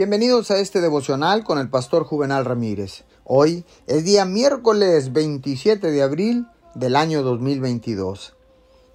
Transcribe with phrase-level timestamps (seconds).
[0.00, 3.04] Bienvenidos a este devocional con el pastor Juvenal Ramírez.
[3.22, 8.34] Hoy es día miércoles 27 de abril del año 2022.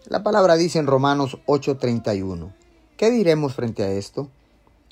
[0.07, 2.55] La palabra dice en Romanos 8:31.
[2.97, 4.31] ¿Qué diremos frente a esto?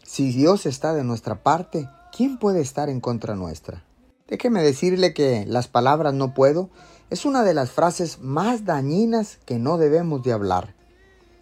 [0.04, 3.84] Si Dios está de nuestra parte, ¿quién puede estar en contra nuestra?
[4.28, 6.70] Déjeme decirle que las palabras no puedo
[7.10, 10.76] es una de las frases más dañinas que no debemos de hablar.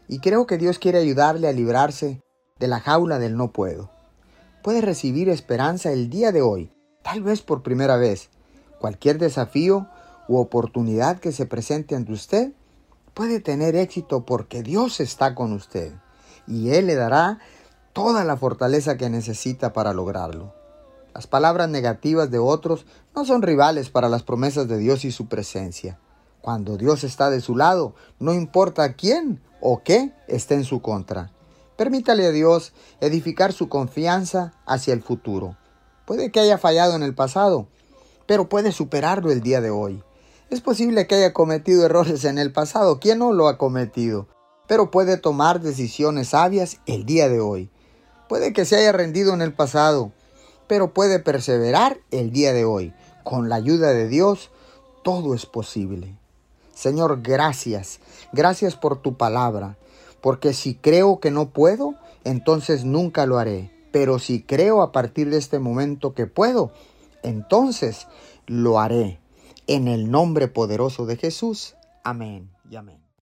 [0.07, 2.21] Y creo que Dios quiere ayudarle a librarse
[2.57, 3.89] de la jaula del no puedo
[4.61, 6.71] puede recibir esperanza el día de hoy,
[7.03, 8.29] tal vez por primera vez.
[8.79, 9.87] Cualquier desafío
[10.27, 12.51] u oportunidad que se presente ante usted
[13.13, 15.93] puede tener éxito porque Dios está con usted
[16.47, 17.39] y Él le dará
[17.93, 20.53] toda la fortaleza que necesita para lograrlo.
[21.13, 22.85] Las palabras negativas de otros
[23.15, 25.99] no son rivales para las promesas de Dios y su presencia.
[26.41, 31.31] Cuando Dios está de su lado, no importa quién o qué esté en su contra.
[31.77, 35.57] Permítale a Dios edificar su confianza hacia el futuro.
[36.05, 37.67] Puede que haya fallado en el pasado,
[38.27, 40.03] pero puede superarlo el día de hoy.
[40.49, 44.27] Es posible que haya cometido errores en el pasado, ¿quién no lo ha cometido?
[44.67, 47.69] Pero puede tomar decisiones sabias el día de hoy.
[48.27, 50.11] Puede que se haya rendido en el pasado,
[50.67, 52.93] pero puede perseverar el día de hoy.
[53.23, 54.51] Con la ayuda de Dios,
[55.03, 56.17] todo es posible.
[56.73, 57.99] Señor, gracias.
[58.33, 59.77] Gracias por tu palabra
[60.21, 63.71] porque si creo que no puedo, entonces nunca lo haré.
[63.91, 66.71] Pero si creo a partir de este momento que puedo,
[67.23, 68.07] entonces
[68.47, 69.19] lo haré.
[69.67, 71.75] En el nombre poderoso de Jesús.
[72.03, 73.10] Amén y amén.